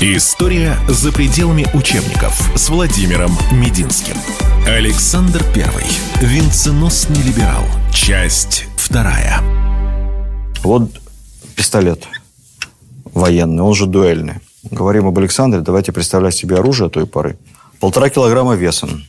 [0.00, 4.16] История за пределами учебников с Владимиром Мединским.
[4.66, 5.84] Александр Первый.
[6.22, 7.64] Венценосный либерал.
[7.92, 9.42] Часть вторая.
[10.62, 10.90] Вот
[11.54, 12.04] пистолет
[13.04, 14.36] военный, он же дуэльный.
[14.62, 17.38] Говорим об Александре, давайте представлять себе оружие той поры.
[17.78, 19.04] Полтора килограмма весом.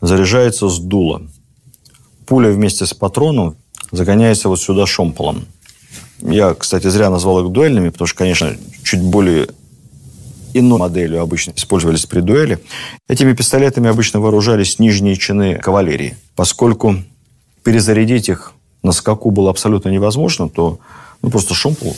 [0.00, 1.22] Заряжается с дула.
[2.24, 3.56] Пуля вместе с патроном
[3.90, 5.46] загоняется вот сюда шомполом.
[6.20, 9.48] Я, кстати, зря назвал их дуэльными, потому что, конечно, чуть более
[10.54, 12.60] иной моделью обычно использовались при дуэли.
[13.08, 16.16] Этими пистолетами обычно вооружались нижние чины кавалерии.
[16.36, 16.96] Поскольку
[17.64, 18.52] перезарядить их
[18.84, 20.78] на скаку было абсолютно невозможно, то
[21.22, 21.96] ну, просто шомпол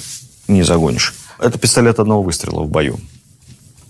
[0.48, 1.14] не загонишь.
[1.40, 2.98] Это пистолет одного выстрела в бою.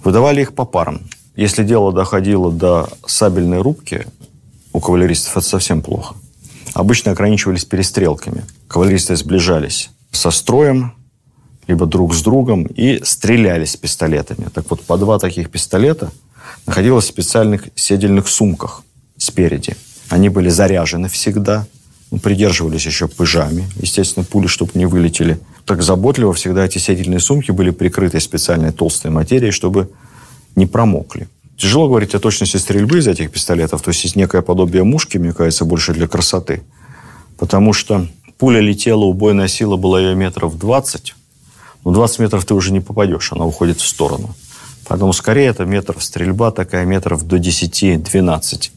[0.04, 1.00] Выдавали их по парам.
[1.36, 4.06] Если дело доходило до сабельной рубки,
[4.72, 6.14] у кавалеристов это совсем плохо
[6.74, 8.44] обычно ограничивались перестрелками.
[8.68, 10.94] Кавалеристы сближались со строем,
[11.66, 14.48] либо друг с другом, и стрелялись пистолетами.
[14.52, 16.10] Так вот, по два таких пистолета
[16.66, 18.82] находилось в специальных седельных сумках
[19.16, 19.76] спереди.
[20.08, 21.66] Они были заряжены всегда,
[22.18, 25.38] придерживались еще пыжами, естественно, пули, чтобы не вылетели.
[25.64, 29.90] Так заботливо всегда эти седельные сумки были прикрыты специальной толстой материей, чтобы
[30.56, 31.28] не промокли.
[31.56, 33.82] Тяжело говорить о точности стрельбы из этих пистолетов.
[33.82, 36.62] То есть есть некое подобие мушки, мне кажется, больше для красоты.
[37.38, 41.14] Потому что пуля летела, убойная сила была ее метров 20.
[41.84, 44.34] Но 20 метров ты уже не попадешь, она уходит в сторону.
[44.88, 48.70] Поэтому скорее это метров стрельба такая метров до 10-12.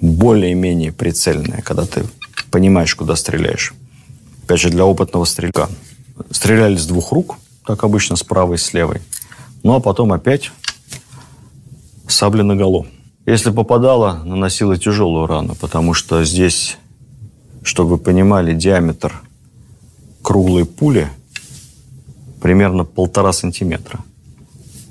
[0.00, 2.04] Более-менее прицельная, когда ты
[2.56, 3.74] понимаешь, куда стреляешь.
[4.44, 5.68] Опять же, для опытного стрелька.
[6.30, 9.02] Стреляли с двух рук, как обычно, с правой и с левой.
[9.62, 10.52] Ну, а потом опять
[12.08, 12.86] сабли наголо.
[13.26, 16.78] Если попадала, наносила тяжелую рану, потому что здесь,
[17.62, 19.20] чтобы вы понимали, диаметр
[20.22, 21.10] круглой пули
[22.40, 23.98] примерно полтора сантиметра.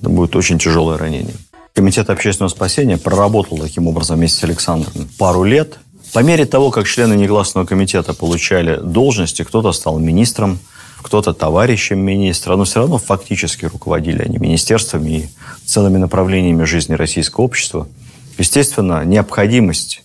[0.01, 1.33] Это будет очень тяжелое ранение.
[1.73, 5.79] Комитет общественного спасения проработал таким образом вместе с Александром пару лет.
[6.15, 10.59] По мере того, как члены негласного комитета получали должности, кто-то стал министром,
[11.01, 15.29] кто-то товарищем министра, но все равно фактически руководили они министерствами и
[15.65, 17.89] целыми направлениями жизни российского общества.
[18.37, 20.03] Естественно, необходимость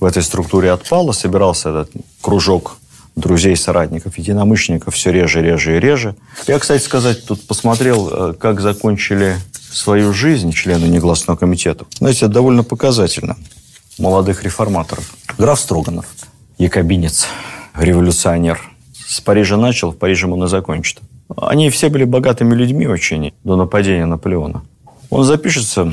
[0.00, 2.78] в этой структуре отпала, собирался этот кружок
[3.14, 6.16] друзей, соратников, единомышленников все реже, реже и реже.
[6.48, 9.36] Я, кстати сказать, тут посмотрел, э, как закончили
[9.70, 11.86] свою жизнь члены негласного комитета.
[11.98, 13.36] Знаете, это довольно показательно.
[14.00, 15.14] Молодых реформаторов.
[15.38, 16.06] Граф Строганов,
[16.58, 17.26] якобинец,
[17.74, 18.60] революционер–
[19.06, 21.00] с Парижа начал, в Париже он и закончит.
[21.36, 24.62] Они все были богатыми людьми очень до нападения Наполеона.
[25.10, 25.92] Он запишется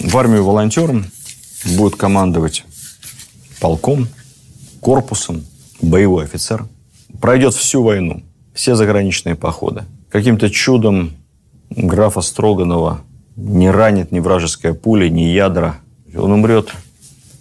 [0.00, 1.06] в армию волонтером,
[1.64, 2.64] будет командовать
[3.60, 4.08] полком,
[4.80, 5.44] корпусом,
[5.80, 6.64] боевой офицер.
[7.20, 8.22] Пройдет всю войну,
[8.54, 9.84] все заграничные походы.
[10.10, 11.12] Каким-то чудом
[11.70, 13.02] графа Строганова
[13.36, 15.76] не ранит ни вражеская пуля, ни ядра.
[16.16, 16.72] Он умрет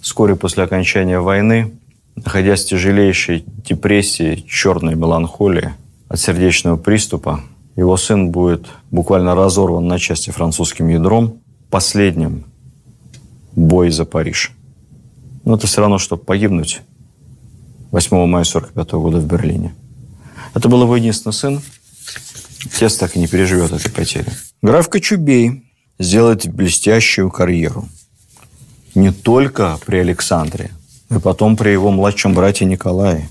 [0.06, 1.74] вскоре после окончания войны
[2.16, 5.74] находясь в тяжелейшей депрессии, черной меланхолии
[6.08, 7.42] от сердечного приступа,
[7.76, 11.40] его сын будет буквально разорван на части французским ядром,
[11.72, 12.46] последним
[13.56, 14.52] бой за Париж.
[15.44, 16.82] Но это все равно, что погибнуть
[17.92, 19.74] 8 мая 1945 года в Берлине.
[20.54, 21.62] Это был его единственный сын.
[22.66, 24.28] Отец так и не переживет этой потери.
[24.62, 25.66] Граф Кочубей
[25.98, 27.88] сделает блестящую карьеру.
[28.96, 30.72] Не только при Александре,
[31.10, 33.30] но и потом при его младшем брате Николае.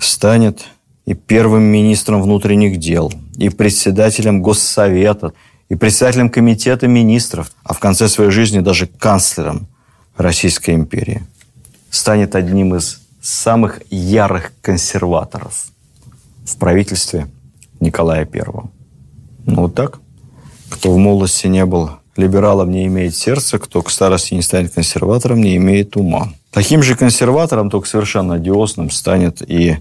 [0.00, 0.64] Станет
[1.04, 5.32] и первым министром внутренних дел, и председателем Госсовета,
[5.68, 9.68] и председателем комитета министров, а в конце своей жизни даже канцлером
[10.16, 11.22] Российской империи.
[11.90, 15.66] Станет одним из самых ярых консерваторов
[16.44, 17.28] в правительстве
[17.80, 18.42] Николая I.
[19.44, 20.00] Ну, вот так.
[20.70, 25.40] Кто в молодости не был либералом, не имеет сердца, кто к старости не станет консерватором,
[25.40, 26.32] не имеет ума.
[26.50, 29.78] Таким же консерватором, только совершенно одиозным, станет и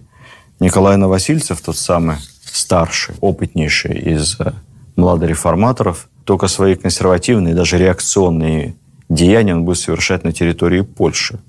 [0.60, 4.54] Николай Новосильцев, тот самый старший, опытнейший из э,
[4.96, 8.76] младореформаторов, только свои консервативные, даже реакционные
[9.10, 11.40] деяния он будет совершать на территории Польши.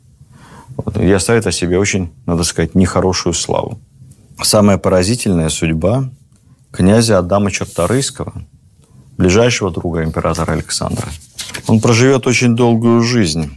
[0.76, 0.96] Вот.
[0.96, 3.78] И оставит о себе очень, надо сказать, нехорошую славу.
[4.42, 6.08] Самая поразительная судьба
[6.72, 8.32] князя Адама Черторийского,
[9.22, 11.08] ближайшего друга императора Александра.
[11.68, 13.52] Он проживет очень долгую жизнь.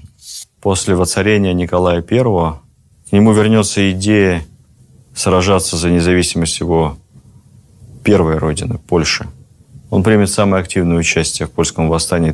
[0.61, 2.19] После воцарения Николая I
[3.09, 4.45] к нему вернется идея
[5.15, 6.97] сражаться за независимость его
[8.03, 9.27] первой родины, Польши.
[9.89, 12.31] Он примет самое активное участие в польском восстании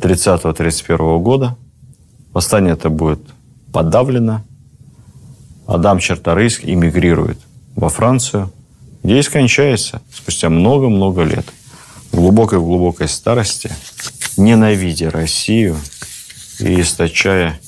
[0.00, 1.56] 1830-31 года.
[2.32, 3.20] Восстание это будет
[3.72, 4.42] подавлено.
[5.66, 7.38] Адам Черторийск эмигрирует
[7.74, 8.50] во Францию,
[9.06, 11.46] где и скончается спустя много-много лет.
[12.10, 13.70] В глубокой-глубокой старости,
[14.36, 15.78] ненавидя Россию
[16.58, 17.60] и источая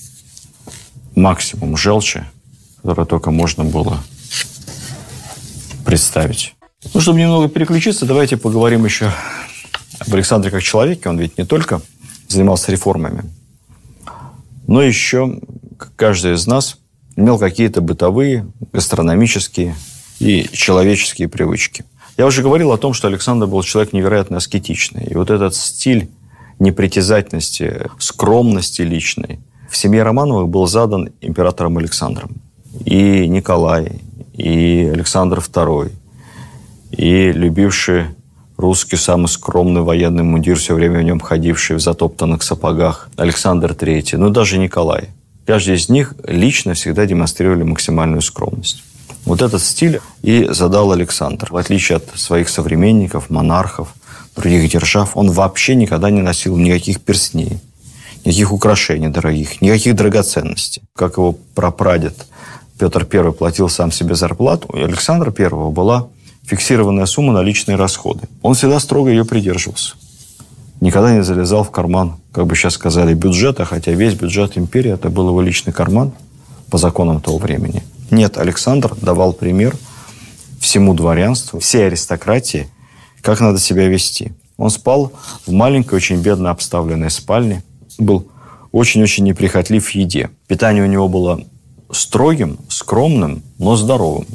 [1.15, 2.25] максимум желчи,
[2.83, 4.03] которое только можно было
[5.87, 6.57] представить.
[6.93, 9.13] Ну, чтобы немного переключиться, давайте поговорим еще
[10.01, 11.09] об Александре как человеке.
[11.09, 11.81] Он ведь не только
[12.27, 13.23] занимался реформами,
[14.67, 15.39] но еще,
[15.79, 16.79] как каждый из нас,
[17.15, 19.77] имел какие-то бытовые, гастрономические
[20.19, 21.85] и человеческие привычки.
[22.17, 25.05] Я уже говорил о том, что Александр был человек невероятно аскетичный.
[25.05, 26.09] И вот этот стиль
[26.59, 29.39] непритязательности, скромности личной
[29.71, 32.37] в семье Романовых был задан императором Александром.
[32.85, 34.01] И Николай,
[34.33, 35.93] и Александр II,
[36.91, 38.07] и любивший
[38.57, 44.17] русский самый скромный военный мундир, все время в нем ходивший в затоптанных сапогах, Александр III,
[44.17, 45.11] ну даже Николай.
[45.47, 48.83] Каждый из них лично всегда демонстрировали максимальную скромность.
[49.25, 51.49] Вот этот стиль и задал Александр.
[51.51, 53.95] В отличие от своих современников, монархов,
[54.37, 57.61] других держав, он вообще никогда не носил никаких перстней,
[58.25, 60.83] никаких украшений дорогих, никаких драгоценностей.
[60.95, 62.27] Как его прапрадед
[62.79, 66.09] Петр I платил сам себе зарплату, у Александра I была
[66.45, 68.29] фиксированная сумма на личные расходы.
[68.43, 69.95] Он всегда строго ее придерживался.
[70.81, 75.11] Никогда не залезал в карман, как бы сейчас сказали, бюджета, хотя весь бюджет империи это
[75.11, 76.13] был его личный карман
[76.71, 77.83] по законам того времени.
[78.11, 79.77] Нет, Александр давал пример
[80.61, 82.69] всему дворянству, всей аристократии,
[83.21, 84.33] как надо себя вести.
[84.57, 85.13] Он спал
[85.47, 87.63] в маленькой, очень бедно обставленной спальне,
[87.99, 88.29] был
[88.73, 90.31] очень-очень неприхотлив в еде.
[90.47, 91.45] Питание у него было
[91.91, 94.27] строгим, скромным, но здоровым.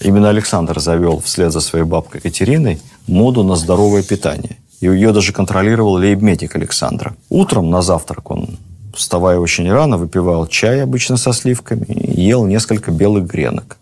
[0.00, 4.56] Именно Александр завел вслед за своей бабкой Екатериной моду на здоровое питание.
[4.80, 7.14] И ее даже контролировал лейб-медик Александра.
[7.28, 8.58] Утром на завтрак он,
[8.94, 13.78] вставая очень рано, выпивал чай обычно со сливками и ел несколько белых гренок.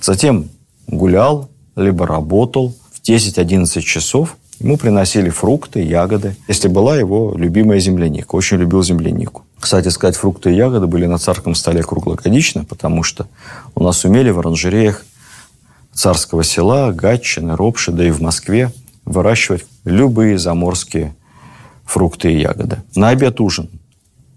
[0.00, 0.48] Затем
[0.86, 2.74] гулял, либо работал.
[2.92, 6.36] В 10-11 часов ему приносили фрукты, ягоды.
[6.48, 8.34] Если была его любимая земляника.
[8.34, 9.44] Очень любил землянику.
[9.58, 13.28] Кстати сказать, фрукты и ягоды были на царском столе круглогодично, потому что
[13.74, 15.04] у нас умели в оранжереях
[15.92, 18.72] царского села, Гатчины, Ропши, да и в Москве
[19.04, 21.14] выращивать любые заморские
[21.84, 22.82] фрукты и ягоды.
[22.94, 23.68] На обед ужин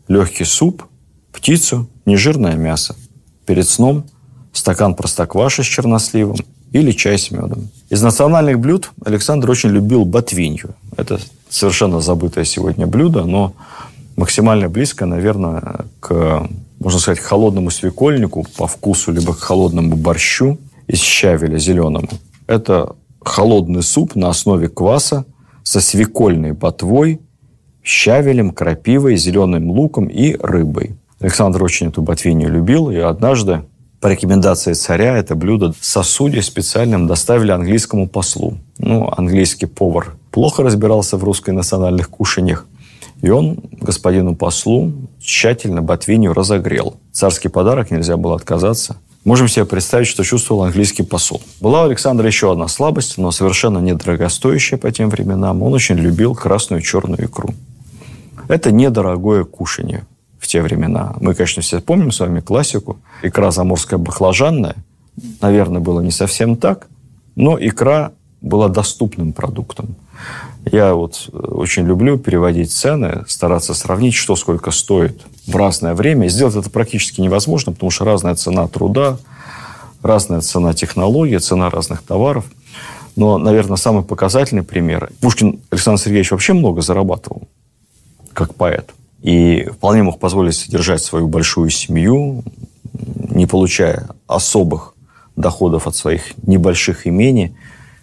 [0.08, 0.84] легкий суп,
[1.32, 2.96] птицу, нежирное мясо.
[3.46, 4.06] Перед сном
[4.54, 6.38] стакан простокваши с черносливом
[6.72, 7.70] или чай с медом.
[7.89, 10.76] Из национальных блюд Александр очень любил ботвинью.
[10.98, 13.54] Это совершенно забытое сегодня блюдо, но
[14.15, 21.00] максимально близко, наверное, к, можно сказать, холодному свекольнику по вкусу, либо к холодному борщу из
[21.00, 22.10] щавеля зеленому.
[22.48, 25.26] Это холодный суп на основе кваса
[25.63, 27.20] со свекольной ботвой,
[27.86, 30.95] щавелем, крапивой, зеленым луком и рыбой.
[31.19, 33.62] Александр очень эту ботвинью любил, и однажды
[34.02, 38.58] по рекомендации царя это блюдо сосуде специальном доставили английскому послу.
[38.78, 42.67] Ну, английский повар плохо разбирался в русской национальных кушаньях,
[43.21, 46.98] и он господину послу тщательно ботвинью разогрел.
[47.13, 48.98] Царский подарок нельзя было отказаться.
[49.24, 51.41] Можем себе представить, что чувствовал английский посол.
[51.60, 55.63] Была у Александра еще одна слабость, но совершенно недорогостоящая по тем временам.
[55.63, 57.56] Он очень любил красную и черную икру.
[58.47, 60.05] Это недорогое кушание
[60.39, 61.15] в те времена.
[61.19, 62.99] Мы, конечно, все помним с вами классику.
[63.23, 64.75] Икра заморская баклажанная.
[65.41, 66.88] Наверное, было не совсем так.
[67.36, 69.95] Но икра была доступным продуктом.
[70.71, 76.27] Я вот э, очень люблю переводить цены, стараться сравнить, что сколько стоит в разное время.
[76.27, 79.17] Сделать это практически невозможно, потому что разная цена труда,
[80.01, 82.45] разная цена технологий, цена разных товаров.
[83.15, 85.12] Но, наверное, самый показательный пример.
[85.21, 87.47] Пушкин Александр Сергеевич вообще много зарабатывал,
[88.36, 88.93] как поэт.
[89.21, 92.43] И вполне мог позволить содержать свою большую семью,
[92.93, 94.93] не получая особых
[95.36, 97.56] доходов от своих небольших имений,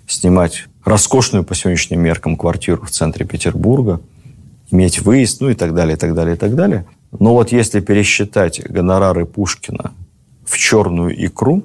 [0.09, 4.01] снимать роскошную по сегодняшним меркам квартиру в центре Петербурга,
[4.71, 6.87] иметь выезд, ну и так далее, и так далее, и так далее.
[7.13, 9.93] Но вот если пересчитать гонорары Пушкина
[10.45, 11.63] в черную икру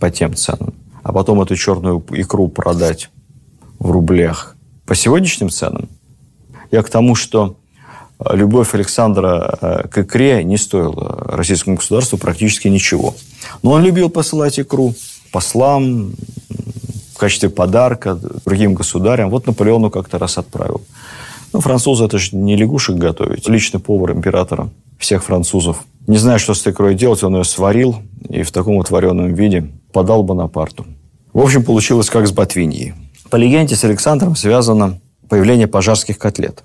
[0.00, 3.10] по тем ценам, а потом эту черную икру продать
[3.78, 5.88] в рублях по сегодняшним ценам,
[6.74, 7.56] я к тому, что
[8.30, 13.14] любовь Александра э, к икре не стоила российскому государству практически ничего.
[13.62, 14.94] Но он любил посылать икру
[15.30, 16.12] послам,
[17.14, 19.30] в качестве подарка другим государям.
[19.30, 20.82] Вот Наполеону как-то раз отправил.
[21.52, 23.48] Ну, французы это же не лягушек готовить.
[23.48, 25.84] Личный повар императора всех французов.
[26.08, 27.96] Не знаю, что с икрой делать, он ее сварил
[28.28, 30.86] и в таком вот вареном виде подал Бонапарту.
[31.32, 32.94] В общем, получилось как с Ботвиньей.
[33.30, 36.62] По легенде с Александром связано появление пожарских котлет.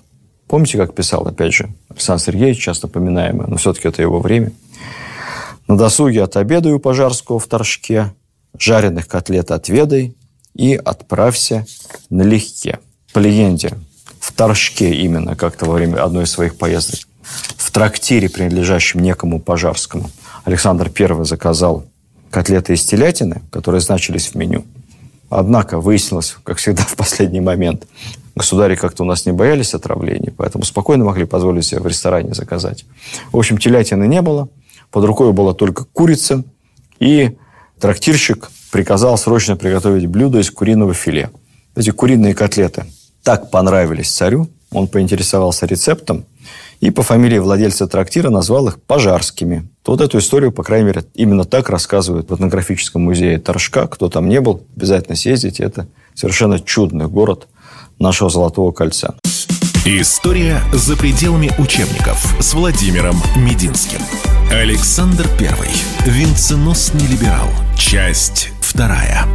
[0.48, 4.52] Помните, как писал, опять же, Александр Сергеевич, часто поминаемый, но все-таки это его время.
[5.68, 8.14] На досуге отобедаю пожарского в торжке,
[8.58, 10.16] жареных котлет отведай,
[10.56, 11.66] и отправься
[12.10, 12.80] налегке.
[13.14, 13.74] По легенде,
[14.20, 20.10] в Торжке именно как-то во время одной из своих поездок, в трактире, принадлежащем некому Пожарскому,
[20.44, 21.86] Александр I заказал
[22.30, 24.66] котлеты из телятины, которые значились в меню.
[25.30, 27.88] Однако выяснилось, как всегда в последний момент,
[28.36, 32.86] государи как-то у нас не боялись отравлений, поэтому спокойно могли позволить себе в ресторане заказать.
[33.32, 34.50] В общем, телятины не было,
[34.92, 36.44] под рукой была только курица,
[37.00, 37.38] и
[37.80, 41.32] трактирщик приказал срочно приготовить блюдо из куриного филе.
[41.76, 42.86] Эти куриные котлеты
[43.24, 46.26] так понравились царю, он поинтересовался рецептом
[46.80, 49.68] и по фамилии владельца трактира назвал их пожарскими.
[49.84, 53.88] То вот эту историю, по крайней мере, именно так рассказывают в этнографическом музее Торжка.
[53.88, 55.64] Кто там не был, обязательно съездите.
[55.64, 57.48] Это совершенно чудный город
[58.00, 59.16] нашего Золотого кольца.
[59.86, 64.00] История за пределами учебников с Владимиром Мединским.
[64.52, 65.72] Александр I.
[66.06, 67.48] Венценосный либерал.
[67.78, 69.26] Часть вторая.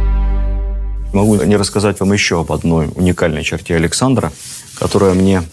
[1.13, 4.31] Могу не рассказать вам еще об одной уникальной черте Александра,
[4.77, 5.43] которая мне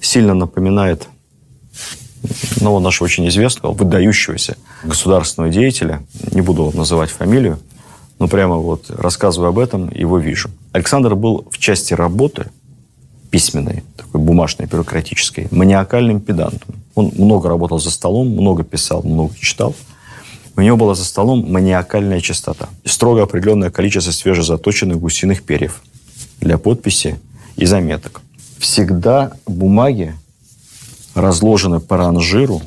[0.00, 1.08] сильно напоминает
[2.60, 6.02] ну, нашего очень известного, выдающегося государственного деятеля.
[6.32, 7.58] Не буду называть фамилию,
[8.18, 10.50] но прямо вот рассказываю об этом, его вижу.
[10.72, 12.46] Александр был в части работы
[13.30, 16.74] письменной, такой бумажной, бюрократической, маниакальным педантом.
[16.94, 19.74] Он много работал за столом, много писал, много читал–
[20.56, 22.70] у него была за столом маниакальная чистота.
[22.82, 25.82] И строго определенное количество свежезаточенных гусиных перьев
[26.40, 27.20] для подписи
[27.56, 28.22] и заметок.
[28.58, 30.14] Всегда бумаги
[31.14, 32.62] разложены по ранжиру,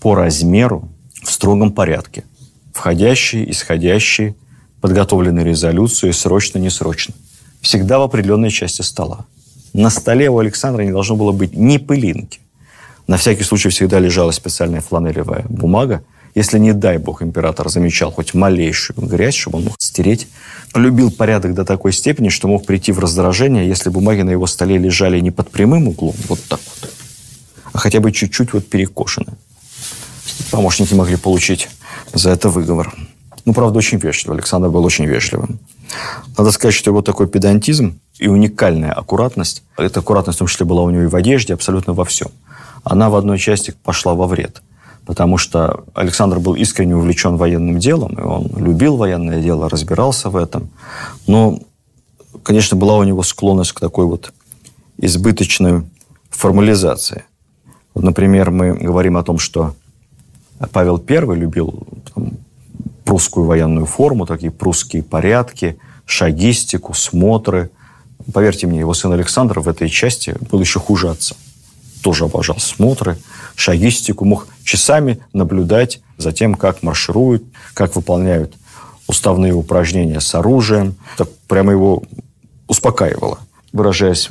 [0.00, 0.88] по размеру,
[1.22, 2.24] в строгом порядке.
[2.72, 4.34] Входящие, исходящие,
[4.80, 7.14] подготовленные резолюции, срочно-несрочно.
[7.60, 9.26] Всегда в определенной части стола.
[9.72, 12.40] На столе у Александра не должно было быть ни пылинки.
[13.06, 16.02] На всякий случай всегда лежала специальная фланелевая бумага,
[16.34, 20.28] если, не дай бог, император замечал хоть малейшую грязь, чтобы он мог стереть,
[20.74, 24.78] любил порядок до такой степени, что мог прийти в раздражение, если бумаги на его столе
[24.78, 26.90] лежали не под прямым углом, вот так вот,
[27.72, 29.34] а хотя бы чуть-чуть вот перекошены.
[30.50, 31.68] Помощники могли получить
[32.14, 32.94] за это выговор.
[33.44, 34.34] Ну, правда, очень вежливо.
[34.34, 35.58] Александр был очень вежливым.
[36.38, 40.82] Надо сказать, что его такой педантизм и уникальная аккуратность, эта аккуратность в том числе была
[40.82, 42.28] у него и в одежде, абсолютно во всем,
[42.84, 44.62] она в одной части пошла во вред–
[45.06, 50.36] потому что Александр был искренне увлечен военным делом, и он любил военное дело, разбирался в
[50.36, 50.70] этом.
[51.26, 51.60] Но,
[52.42, 54.32] конечно, была у него склонность к такой вот
[54.98, 55.82] избыточной
[56.30, 57.24] формализации.
[57.94, 59.74] Вот, например, мы говорим о том, что
[60.70, 62.32] Павел I любил там,
[63.04, 67.70] прусскую военную форму, такие прусские порядки, шагистику, смотры.
[68.32, 71.34] Поверьте мне, его сын Александр в этой части был еще хуже отца.
[72.02, 73.16] Тоже обожал смотры,
[73.54, 77.44] шагистику, мог часами наблюдать за тем, как маршируют,
[77.74, 78.54] как выполняют
[79.06, 80.96] уставные упражнения с оружием.
[81.14, 82.02] Это прямо его
[82.66, 83.38] успокаивало.
[83.72, 84.30] Выражаясь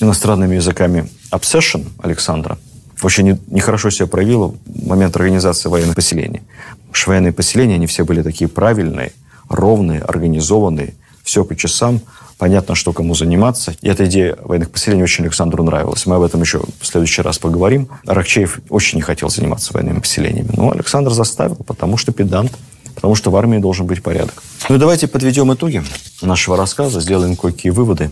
[0.00, 2.58] иностранными языками, obsession Александра
[3.02, 6.42] очень нехорошо себя проявила в момент организации военных поселений.
[6.90, 9.12] Потому военные поселения, они все были такие правильные,
[9.48, 10.94] ровные, организованные,
[11.28, 12.00] все по часам–
[12.38, 13.74] понятно, что кому заниматься.
[13.82, 16.06] И эта идея военных поселений очень Александру нравилась.
[16.06, 17.88] Мы об этом еще в следующий раз поговорим.
[18.06, 20.50] Аракчеев очень не хотел заниматься военными поселениями.
[20.56, 22.52] Но Александр заставил, потому что педант,
[22.94, 24.42] Потому что в армии должен быть порядок.
[24.68, 25.84] Ну и давайте подведем итоги
[26.20, 28.10] нашего рассказа, сделаем кое-какие выводы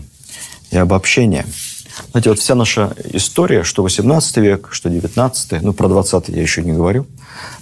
[0.71, 1.45] и обобщения.
[2.11, 6.63] Знаете, вот вся наша история, что 18 век, что 19, ну, про 20 я еще
[6.63, 7.05] не говорю,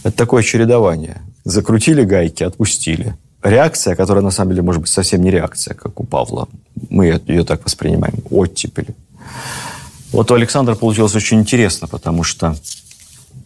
[0.03, 1.19] это такое чередование.
[1.45, 3.15] Закрутили гайки, отпустили.
[3.45, 6.47] Реакция, которая на самом деле может быть совсем не реакция, как у Павла.
[6.89, 8.15] Мы ее так воспринимаем.
[8.31, 8.95] Оттепель.
[10.11, 12.55] Вот у Александра получилось очень интересно, потому что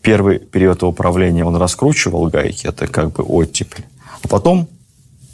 [0.02, 3.84] первый период его правления он раскручивал гайки, это как бы оттепель.
[4.24, 4.70] А потом,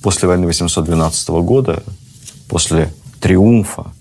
[0.01, 1.83] после войны 812 года,
[2.49, 2.91] после
[3.21, 3.93] триумфа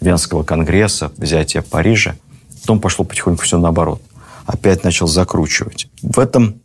[0.00, 2.16] Венского конгресса, взятия Парижа,
[2.62, 4.00] потом пошло потихоньку все наоборот.
[4.46, 5.88] Опять начал закручивать.
[6.00, 6.62] В этом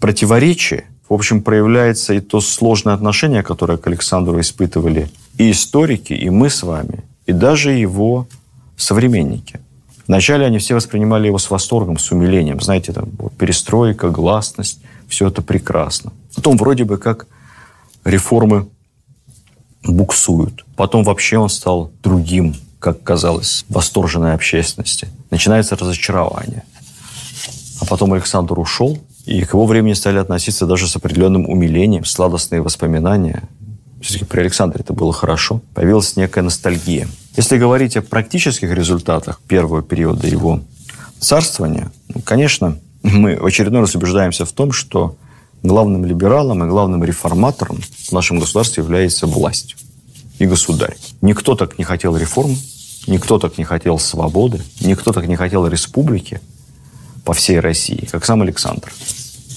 [0.00, 6.28] противоречии, в общем, проявляется и то сложное отношение, которое к Александру испытывали и историки, и
[6.30, 8.26] мы с вами, и даже его
[8.76, 9.60] современники.
[10.06, 12.60] Вначале они все воспринимали его с восторгом, с умилением.
[12.60, 16.12] Знаете, там перестройка, гласность, все это прекрасно.
[16.34, 17.26] Потом вроде бы как
[18.04, 18.68] реформы
[19.84, 20.64] буксуют.
[20.76, 25.08] Потом вообще он стал другим, как казалось, восторженной общественности.
[25.30, 26.64] Начинается разочарование.
[27.80, 28.98] А потом Александр ушел,
[29.28, 33.42] и к его времени стали относиться даже с определенным умилением, сладостные воспоминания.
[34.00, 35.60] Все-таки при Александре это было хорошо.
[35.74, 37.06] Появилась некая ностальгия.
[37.36, 40.60] Если говорить о практических результатах первого периода его
[41.20, 45.16] царствования, ну, конечно, мы в очередной раз убеждаемся в том, что
[45.62, 49.76] главным либералом и главным реформатором в нашем государстве является власть
[50.38, 50.96] и государь.
[51.20, 52.56] Никто так не хотел реформ,
[53.06, 56.40] никто так не хотел свободы, никто так не хотел республики
[57.28, 58.90] по всей России, как сам Александр.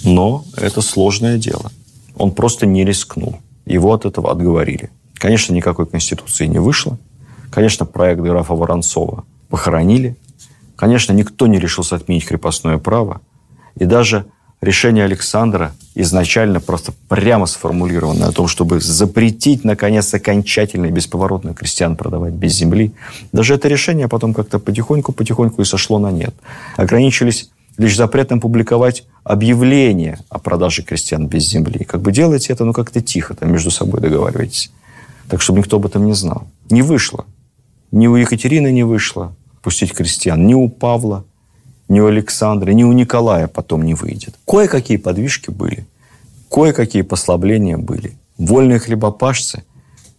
[0.03, 1.71] Но это сложное дело.
[2.17, 3.37] Он просто не рискнул.
[3.65, 4.89] Его от этого отговорили.
[5.13, 6.97] Конечно, никакой конституции не вышло.
[7.49, 10.17] Конечно, проект графа Воронцова похоронили.
[10.75, 13.21] Конечно, никто не решился отменить крепостное право.
[13.79, 14.25] И даже
[14.59, 21.95] решение Александра изначально просто прямо сформулированное о том, чтобы запретить, наконец, окончательно и бесповоротно крестьян
[21.95, 22.91] продавать без земли,
[23.31, 26.35] даже это решение потом как-то потихоньку-потихоньку и сошло на нет.
[26.75, 27.49] Ограничились
[27.81, 31.83] лишь запретом публиковать объявление о продаже крестьян без земли.
[31.83, 34.71] Как бы делайте это, ну, как-то тихо, там между собой договаривайтесь.
[35.27, 36.47] Так, чтобы никто об этом не знал.
[36.69, 37.25] Не вышло.
[37.91, 41.25] Ни у Екатерины не вышло пустить крестьян, ни у Павла,
[41.89, 44.35] ни у Александра, ни у Николая потом не выйдет.
[44.45, 45.85] Кое-какие подвижки были,
[46.49, 48.13] кое-какие послабления были.
[48.37, 49.63] Вольные хлебопашцы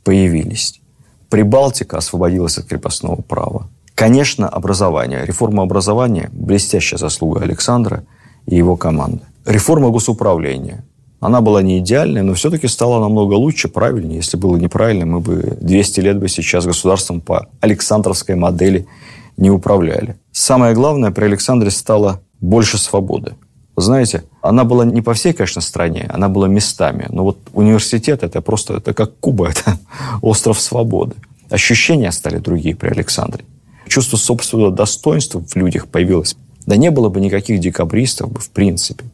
[0.05, 0.81] появились.
[1.29, 3.69] Прибалтика освободилась от крепостного права.
[4.03, 5.25] Конечно, образование.
[5.25, 8.03] Реформа образования– блестящая заслуга Александра
[8.47, 9.21] и его команды.
[9.47, 10.85] Реформа госуправления.
[11.21, 14.17] Она была не идеальной, но все-таки стала намного лучше, правильнее.
[14.17, 18.89] Если было неправильно, мы бы 200 лет бы сейчас государством по Александровской модели
[19.37, 20.17] не управляли.
[20.33, 23.37] Самое главное, при Александре стало больше свободы.
[23.77, 27.07] Вы знаете, она была не по всей, конечно, стране, она была местами.
[27.09, 29.79] Но вот университет– это просто это как Куба, это
[30.23, 31.15] остров свободы.
[31.51, 33.45] Ощущения стали другие при Александре.
[33.93, 36.35] Чувство собственного достоинства в людях появилось.
[36.65, 39.05] Да не было бы никаких декабристов бы, в принципе,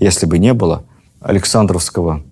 [0.00, 0.84] если бы не было–
[1.20, 2.24] Александровского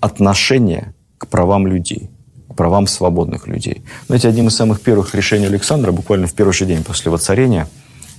[0.00, 2.10] отношения к правам людей,
[2.50, 3.80] к правам свободных людей.
[4.06, 7.68] Знаете, одним из самых первых решений Александра, буквально в первый же день после воцарения,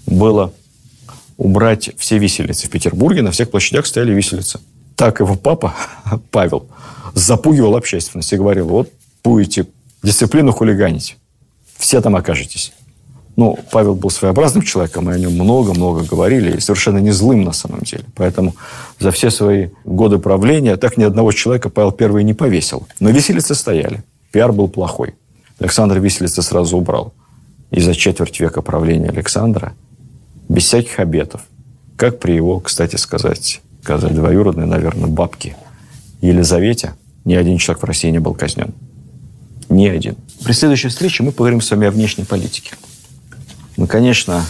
[0.07, 0.51] было
[1.37, 3.21] убрать все виселицы в Петербурге.
[3.21, 4.59] На всех площадях стояли виселицы.
[4.95, 5.75] Так его папа,
[6.31, 6.65] Павел,
[7.13, 8.91] запугивал общественность и говорил, вот
[9.23, 9.67] будете
[10.01, 11.17] дисциплину хулиганить,
[11.77, 12.73] все там окажетесь.
[13.35, 17.51] Ну, Павел был своеобразным человеком, и о нем много-много говорили, и совершенно не злым на
[17.51, 18.05] самом деле.
[18.15, 18.55] Поэтому
[18.99, 22.87] за все свои годы правления так ни одного человека Павел Первый не повесил.
[23.01, 24.03] Но виселицы стояли.
[24.31, 25.15] Пиар был плохой.
[25.59, 27.13] Александр виселицы сразу убрал.
[27.71, 29.73] И за четверть века правления Александра,
[30.47, 31.41] без всяких обетов,
[31.97, 35.57] как при его, кстати сказать, сказать двоюродной, наверное, бабке
[36.21, 36.93] Елизавете,
[37.25, 38.73] ни один человек в России не был казнен.
[39.67, 40.15] Ни один.
[40.43, 42.75] При следующей встрече мы поговорим с вами о внешней политике.
[43.77, 44.45] Мы, конечно,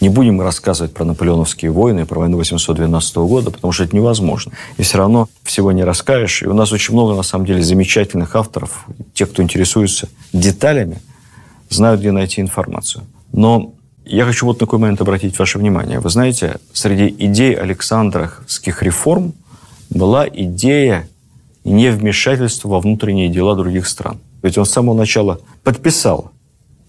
[0.00, 4.52] не будем рассказывать про наполеоновские войны, про войну 812 года, потому что это невозможно.
[4.76, 6.42] И все равно всего не расскажешь.
[6.42, 8.86] И у нас очень много, на самом деле, замечательных авторов.
[9.14, 11.00] Те, кто интересуется деталями,
[11.70, 13.04] знают, где найти информацию.
[13.32, 13.72] Но
[14.04, 16.00] я хочу вот на такой момент обратить ваше внимание.
[16.00, 19.32] Вы знаете, среди идей Александровских реформ
[19.88, 21.08] была идея
[21.64, 24.18] невмешательства во внутренние дела других стран.
[24.42, 26.33] Ведь он с самого начала подписал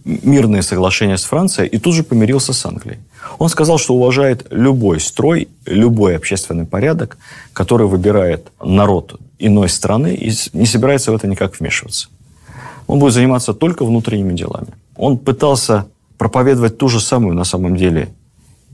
[0.05, 2.99] мирное соглашение с Францией и тут же помирился с Англией.
[3.39, 7.17] Он сказал, что уважает любой строй, любой общественный порядок,
[7.53, 12.07] который выбирает народ иной страны и не собирается в это никак вмешиваться.
[12.87, 14.67] Он будет заниматься только внутренними делами.
[14.95, 15.87] Он пытался
[16.17, 18.09] проповедовать ту же самую, на самом деле,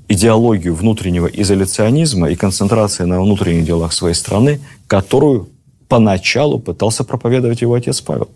[0.09, 5.47] идеологию внутреннего изоляционизма и концентрации на внутренних делах своей страны, которую
[5.87, 8.27] поначалу пытался проповедовать его отец Павел.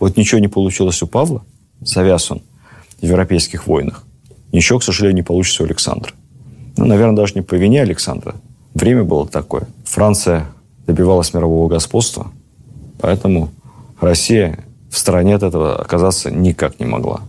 [0.00, 1.44] Вот ничего не получилось у Павла,
[1.80, 2.42] завяз он
[3.00, 4.04] в европейских войнах.
[4.52, 6.12] Ничего, к сожалению, не получится у Александра.
[6.76, 8.34] Ну, наверное, даже не по вине Александра.
[8.74, 9.66] Время было такое.
[9.84, 10.46] Франция
[10.86, 12.30] добивалась мирового господства,
[13.00, 13.50] поэтому
[14.00, 14.58] Россия
[14.90, 17.20] в стороне от этого оказаться никак не могла.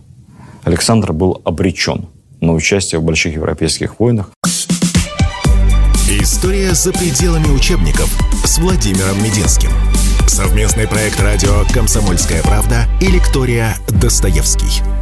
[0.64, 2.06] Александр был обречен
[2.40, 4.30] на участие в больших европейских войнах.
[6.08, 8.10] История за пределами учебников
[8.44, 9.70] с Владимиром Мединским.
[10.32, 15.01] Совместный проект радио «Комсомольская правда» и лектория «Достоевский».